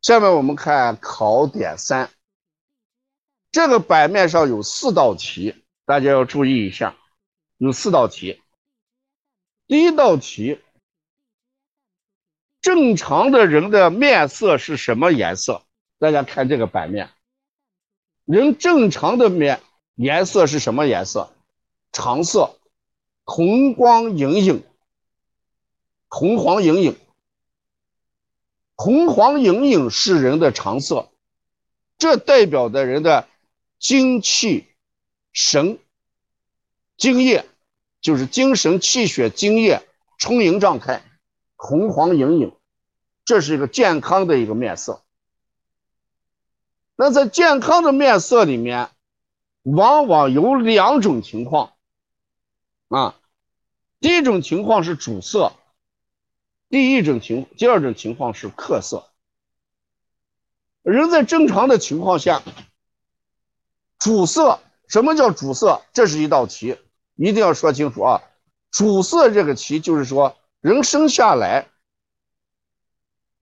[0.00, 2.10] 下面我们看考点三，
[3.50, 6.96] 这个版面上有四道题，大家要注意一下，
[7.56, 8.40] 有四道题。
[9.66, 10.60] 第一道题，
[12.60, 15.62] 正常的人的面色是什么颜色？
[15.98, 17.10] 大家看这个版面，
[18.24, 19.60] 人正常的面
[19.96, 21.32] 颜色是什么颜色？
[21.92, 22.56] 常色，
[23.24, 24.62] 红光莹莹，
[26.06, 26.96] 红黄莹莹。
[28.80, 31.08] 红黄莹莹是人的常色，
[31.98, 33.26] 这代表的人的
[33.80, 34.68] 精气
[35.32, 35.80] 神、
[36.96, 37.44] 精液，
[38.00, 39.82] 就是精神气血精液
[40.16, 41.02] 充盈状态，
[41.56, 42.54] 红黄莹莹，
[43.24, 45.02] 这是一个健康的一个面色。
[46.94, 48.90] 那在健康的面色里面，
[49.64, 51.72] 往往有两种情况
[52.86, 53.16] 啊，
[53.98, 55.52] 第一种情况是主色。
[56.68, 59.08] 第一种情，第二种情况是客色。
[60.82, 62.42] 人在正常的情况下，
[63.98, 65.82] 主色什么叫主色？
[65.92, 66.76] 这是一道题，
[67.16, 68.22] 一定要说清楚啊！
[68.70, 71.68] 主色这个题就是说，人生下来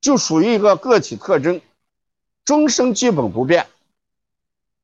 [0.00, 1.60] 就属于一个个体特征，
[2.44, 3.66] 终生基本不变。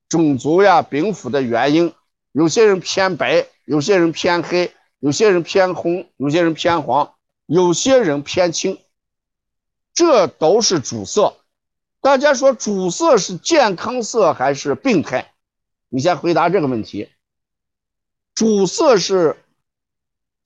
[0.08, 1.94] 种族呀、禀赋的原因，
[2.32, 7.14] 有些人偏白，有些人偏黑，有些人偏红，有些人偏黄。
[7.52, 8.80] 有些人偏青，
[9.92, 11.36] 这都是主色。
[12.00, 15.34] 大家说主色是健康色还是病态？
[15.90, 17.10] 你先回答这个问题。
[18.34, 19.36] 主色是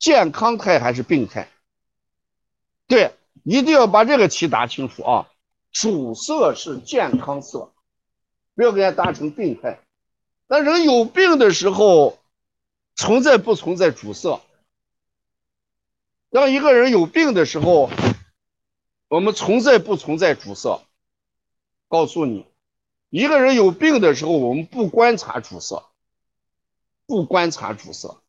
[0.00, 1.48] 健康态还是病态？
[2.88, 5.28] 对，一定要把这个题答清楚啊！
[5.70, 7.70] 主色是健康色，
[8.56, 9.78] 不要给它答成病态。
[10.48, 12.18] 那人有病的时候，
[12.96, 14.40] 存在不存在主色？
[16.36, 17.88] 当一个人有病的时候，
[19.08, 20.82] 我们存在不存在主色？
[21.88, 22.44] 告诉你，
[23.08, 25.86] 一个人有病的时候，我们不观察主色，
[27.06, 28.20] 不观察主色，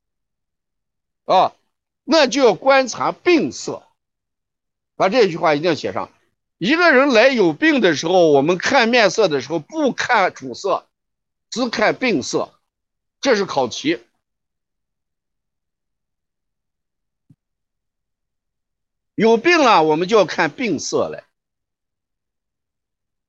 [1.25, 1.51] 啊，
[2.05, 3.83] 那就要观察病色。
[4.95, 6.09] 把这句话一定要写上。
[6.57, 10.87] 一个人来有病的时候，我们看面色的时候不看主色，
[11.49, 12.53] 只看病色，
[13.19, 13.99] 这是考题。
[19.17, 21.23] 有病了，我们就要看病色了。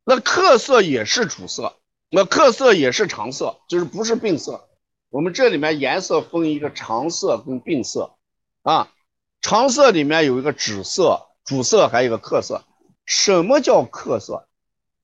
[0.04, 1.76] 那客色也是主色，
[2.10, 4.68] 那客色也是常色，就是不是病色。
[5.08, 8.16] 我们这里面颜色分一个常色跟病色
[8.64, 8.92] 啊。
[9.40, 12.64] 常色里面有一个主色，主色还有一个客色。
[13.06, 14.46] 什么叫客色？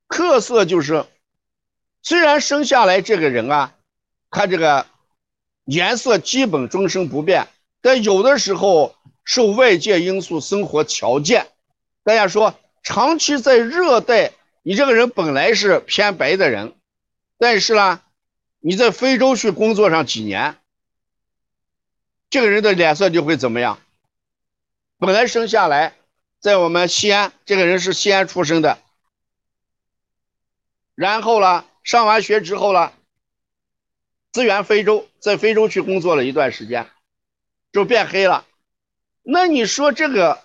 [0.07, 1.07] 客色就是
[2.03, 3.75] 虽然生下来这个人啊，
[4.29, 4.85] 他这个
[5.65, 7.49] 颜色基本终生不变，
[7.81, 8.95] 但有的时候。
[9.25, 11.49] 受外界因素生活条件，
[12.03, 16.75] 大家说长期在热带，你这个人本来是偏白的人，
[17.39, 18.03] 但是呢，
[18.61, 20.59] 你在非洲去工作上几年，
[22.29, 23.81] 这个人的脸色就会怎么样？
[24.99, 25.97] 本来生下来
[26.39, 28.79] 在我们西安，这个人是西安出生的，
[30.95, 32.93] 然后呢，上完学之后呢，
[34.33, 36.89] 支援非洲，在非洲去工作了一段时间，
[37.73, 38.45] 就变黑了。
[39.27, 40.39] 那你说这个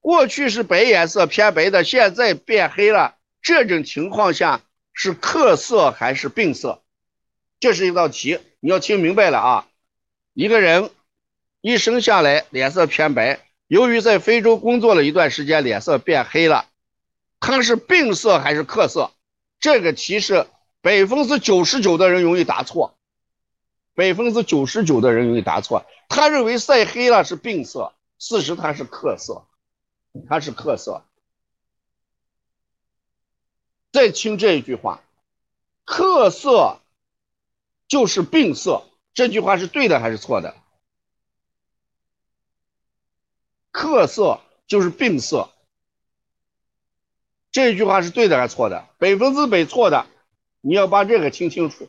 [0.00, 4.60] 过去是白颜色偏白的，现在变黑了，这种情况下
[4.92, 6.82] 是客色还是病色？
[7.58, 9.66] 这是一道题，你要听明白了啊！
[10.34, 10.90] 一个人
[11.62, 16.66] 一生下来脸色偏白，由于在非洲工作了一段时间，脸色变黑了，
[17.40, 19.12] 他是病色还是客色？
[19.60, 20.46] 这个题是
[20.82, 22.98] 百分之九十九的人容易答错，
[23.94, 27.94] 百分之九十九的人容易答错，他认为晒黑了是病色。
[28.20, 29.46] 事实它是客色，
[30.28, 31.02] 它是客色。
[33.90, 35.02] 再听这一句话，
[35.86, 36.80] 客色
[37.88, 40.54] 就是病色，这句话是对的还是错的？
[43.70, 45.50] 客色就是病色，
[47.50, 48.86] 这句话是对的还是错的？
[48.98, 50.06] 百分之百错的，
[50.60, 51.88] 你要把这个听清楚。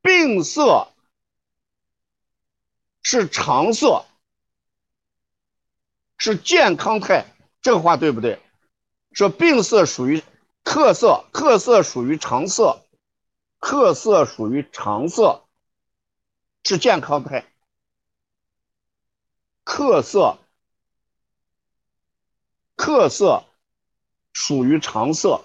[0.00, 0.93] 病色。
[3.04, 4.04] 是常色，
[6.16, 7.26] 是健康态，
[7.60, 8.40] 这个话对不对？
[9.12, 10.24] 说病色属于
[10.64, 12.80] 特色，特色属于常色，
[13.60, 15.44] 特色属于常色，
[16.64, 17.44] 是健康态。
[19.64, 20.38] 客色，
[22.74, 23.44] 客色
[24.32, 25.44] 属于常色，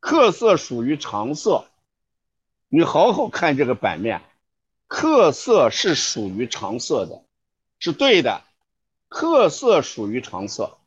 [0.00, 1.66] 客色属于常色，
[2.68, 4.20] 你好好看这个版面。
[4.88, 7.22] 客色是属于常色的，
[7.78, 8.42] 是对的。
[9.08, 10.78] 客色属于常色，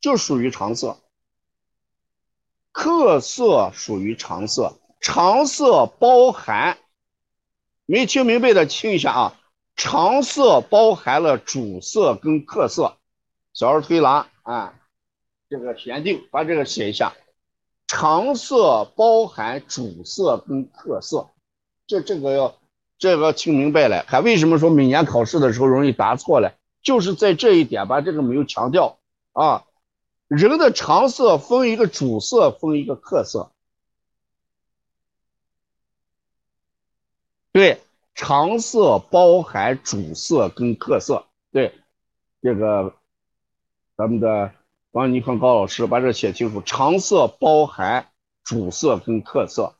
[0.00, 0.98] 就属于常色，
[2.70, 6.78] 客色属于常色，常色包含，
[7.86, 9.40] 没听明白的听一下啊，
[9.74, 12.98] 常色包含了主色跟客色，
[13.52, 14.74] 小儿推拿啊，
[15.48, 17.12] 这个限定把这个写一下，
[17.88, 21.30] 常色包含主色跟客色，
[21.88, 22.56] 这这个要
[23.02, 26.54] 这个听明白了，还为什么说每年考试的时候容易答错了？
[26.82, 29.00] 就是在这一点把这个没有强调
[29.32, 29.64] 啊。
[30.28, 33.50] 人的常色分一个主色，分一个客色。
[37.50, 37.80] 对，
[38.14, 41.24] 常色包含主色跟客色。
[41.50, 41.74] 对，
[42.40, 42.94] 这个
[43.96, 44.52] 咱们的
[44.92, 48.12] 王尼康高老师把这写清楚，常色包含
[48.44, 49.74] 主色跟客色。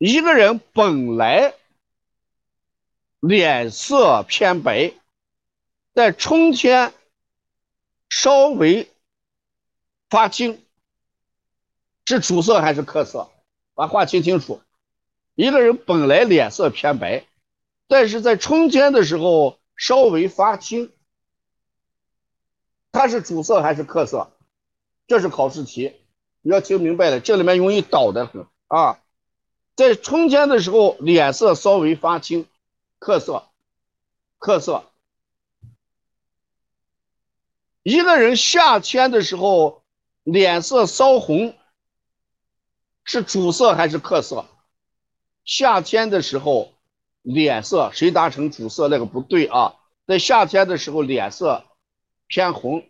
[0.00, 1.52] 一个人本来
[3.20, 4.94] 脸色偏白，
[5.92, 6.94] 在春天。
[8.08, 8.90] 稍微
[10.08, 10.60] 发青，
[12.06, 13.30] 是主色还是客色？
[13.74, 14.60] 把话听清楚。
[15.36, 17.26] 一个人本来脸色偏白，
[17.86, 20.90] 但是在春天的时候稍微发青，
[22.90, 24.32] 他是主色还是客色？
[25.06, 25.94] 这是考试题，
[26.40, 28.98] 你要听明白了，这里面容易倒的很啊。
[29.80, 32.46] 在春天的时候脸色稍微发青，
[32.98, 33.44] 客色，
[34.38, 34.84] 客色。
[37.82, 39.82] 一个人夏天的时候
[40.22, 41.54] 脸色稍红，
[43.04, 44.44] 是主色还是客色？
[45.46, 46.74] 夏天的时候
[47.22, 48.86] 脸色谁答成主色？
[48.88, 49.76] 那个不对啊，
[50.06, 51.64] 在夏天的时候脸色
[52.26, 52.86] 偏红，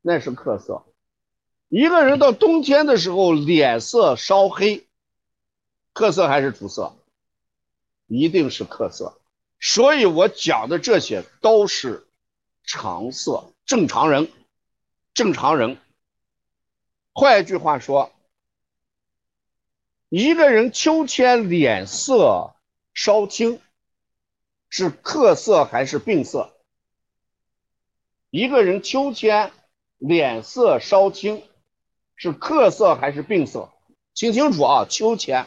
[0.00, 0.86] 那是客色。
[1.68, 4.88] 一个人到冬天的时候脸色稍黑，
[5.92, 6.96] 客色还是主色？
[8.06, 9.20] 一定是客色。
[9.58, 12.06] 所以我讲的这些都是
[12.64, 13.52] 常色。
[13.66, 14.30] 正常人，
[15.14, 15.78] 正常人。
[17.12, 18.12] 换一句话说，
[20.08, 22.54] 一个人秋天脸色
[22.94, 23.60] 稍青，
[24.68, 26.52] 是客色还是病色？
[28.30, 29.52] 一个人秋天
[29.98, 31.44] 脸色稍青，
[32.16, 33.70] 是客色还是病色？
[34.14, 34.86] 听清楚啊！
[34.88, 35.46] 秋天，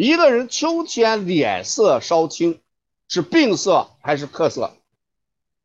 [0.00, 2.58] 一个人秋天脸色稍青，
[3.06, 4.74] 是病色还是客色？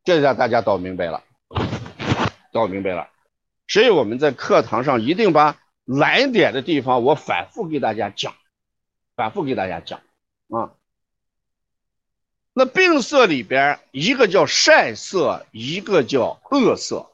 [0.03, 1.23] 这让大家搞明白了。
[2.51, 3.07] 搞明白了，
[3.65, 8.33] 所以我们在课堂上一定把难点的地方，我反复给大家讲，
[9.15, 10.01] 反复给大家讲
[10.49, 10.73] 啊。
[12.51, 17.09] 那病色里边，一个叫善色，一个叫恶色。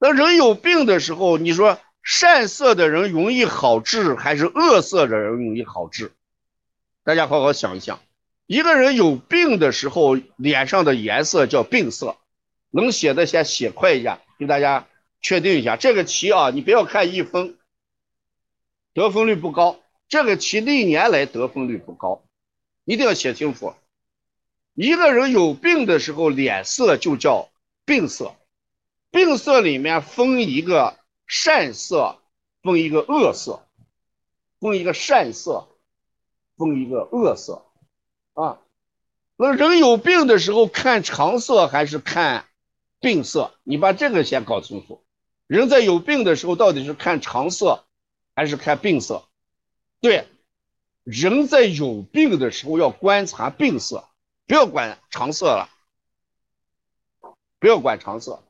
[0.00, 6.12] 那人有病的时候，你说善色的人容易好治，还是恶色的人容易好治？
[7.04, 8.00] 大家好好想一想。
[8.46, 12.16] 一个人有病的时候，脸上的颜色叫病色。
[12.70, 14.88] 能写的先写快一下，给大家
[15.20, 17.56] 确定一下这个题啊，你不要看一分，
[18.94, 19.78] 得分率不高。
[20.08, 22.24] 这个题历年来得分率不高，
[22.84, 23.74] 一定要写清楚。
[24.74, 27.50] 一个人有病的时候，脸色就叫
[27.84, 28.34] 病色，
[29.10, 30.96] 病色里面分一个
[31.34, 32.18] 善色，
[32.62, 33.64] 分一个恶色，
[34.60, 35.66] 分一个善色，
[36.58, 37.64] 分一个恶色
[38.34, 38.58] 啊。
[39.36, 42.44] 那人有病的时候看常色还是看？
[43.00, 45.02] 病色，你把这个先搞清楚。
[45.46, 47.82] 人在有病的时候，到底是看常色
[48.36, 49.24] 还是看病色？
[50.02, 50.28] 对，
[51.02, 54.04] 人在有病的时候要观察病色，
[54.46, 55.70] 不要管常色了，
[57.58, 58.44] 不要管常色。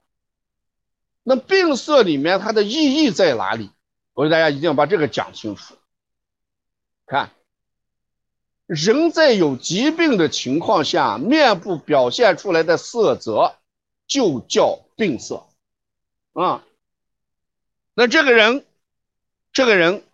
[1.22, 3.70] 那病色里面它的意义在哪里？
[4.12, 5.74] 我给大家一定要把这个讲清楚。
[7.06, 7.30] 看，
[8.66, 13.56] 人在有疾病的情况下，面部表现出来的色泽。
[14.04, 15.46] 就叫病色，
[16.34, 16.62] 啊，
[17.94, 18.66] 那这个人，
[19.54, 20.04] 这个人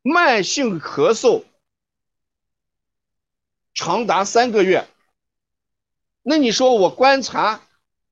[0.00, 1.44] 慢性咳嗽
[3.74, 4.88] 长达三个月，
[6.28, 7.60] 那你说我观察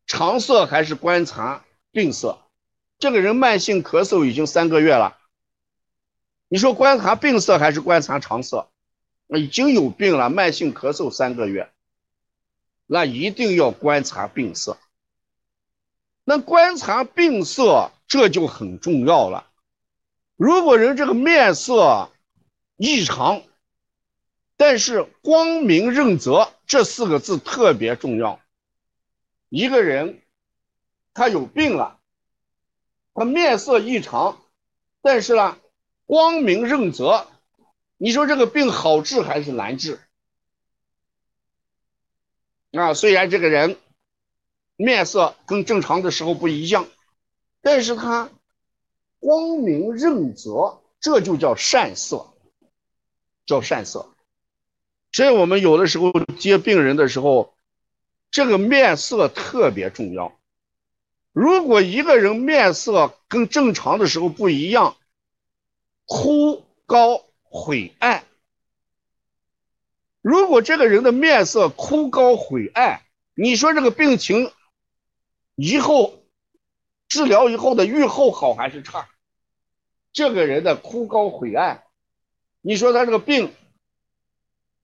[0.06, 2.38] 常色还是观察病色？
[3.00, 5.18] 这个人慢性咳嗽已经三个月了，
[6.46, 8.68] 你说观察病色还是观察常色？
[9.26, 11.72] 那已经有病了，慢性咳嗽三个月。
[12.86, 14.78] 那一定要观察病色，
[16.22, 19.50] 那观察病色这就很重要了。
[20.36, 22.12] 如果人这个面色
[22.76, 23.42] 异常，
[24.56, 28.40] 但是光明润泽这四个字特别重要。
[29.48, 30.22] 一个人
[31.12, 32.00] 他有病了，
[33.14, 34.42] 他面色异常，
[35.02, 35.58] 但是呢
[36.06, 37.28] 光明润泽，
[37.96, 40.00] 你说这个病好治还是难治？
[42.72, 43.78] 啊，虽然这个人
[44.76, 46.88] 面色跟正常的时候不一样，
[47.60, 48.30] 但是他
[49.20, 52.34] 光明润泽，这就叫善色，
[53.46, 54.13] 叫善色。
[55.14, 57.54] 所以我们有的时候接病人的时候，
[58.32, 60.36] 这个面色特别重要。
[61.32, 64.96] 如果一个人面色跟正常的时候不一样，
[66.04, 68.24] 枯高晦暗，
[70.20, 73.00] 如果这个人的面色枯高晦暗，
[73.36, 74.50] 你说这个病情
[75.54, 76.24] 以后
[77.06, 79.08] 治疗以后的愈后好还是差？
[80.12, 81.84] 这个人的枯高晦暗，
[82.62, 83.54] 你说他这个病？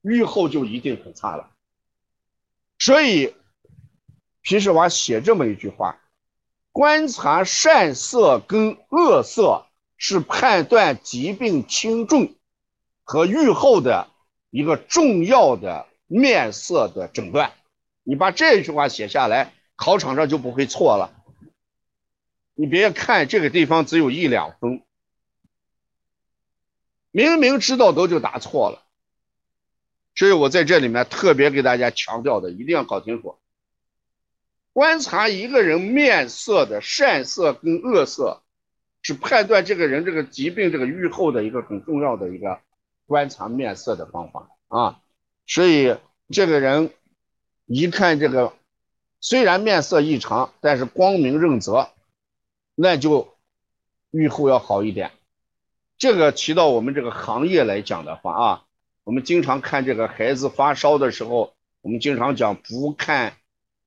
[0.03, 1.51] 愈后就一定很差了，
[2.79, 3.35] 所以
[4.41, 6.01] 皮世华写这么一句话：
[6.73, 9.67] 观察善色跟恶色
[9.97, 12.35] 是判断疾病轻重
[13.03, 14.09] 和愈后的
[14.51, 17.53] 一个重要的面色的诊断。
[18.03, 21.13] 你把这句话写下来，考场上就不会错了。
[22.55, 24.83] 你别看这个地方只有一两分，
[27.11, 28.83] 明明知道都就答错了。
[30.21, 33.39] 所以我在这里面特别给大家强调的，一定要搞清楚，
[34.75, 38.43] 观察一个人面色的善色跟恶色，
[39.01, 42.61] 是判断这个人这个疾病这个愈后的一个很重要的一个
[43.07, 45.01] 观察面色的方法啊。
[45.47, 45.97] 所以
[46.29, 46.91] 这个人
[47.65, 48.53] 一看这个，
[49.21, 51.89] 虽然面色异常，但是光明润泽，
[52.75, 53.39] 那就
[54.11, 55.13] 愈后要好一点。
[55.97, 58.65] 这个提到我们这个行业来讲的话啊。
[59.05, 63.35] 我们经常看这个孩子发烧的时候，我们经常讲不看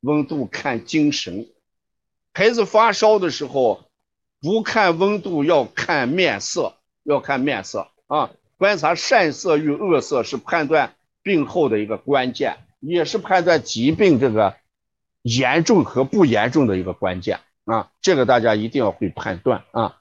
[0.02, 1.48] 温度看精神。
[2.34, 3.86] 孩子发烧的时候，
[4.42, 8.32] 不看温度要看面色，要看面色啊。
[8.58, 14.56] 观察善色与恶色是判断病后的一个关键，也是判断疾病这个
[15.22, 17.92] 严重和不严重的一个关键啊。
[18.02, 19.98] 这个大家一定要会判断啊。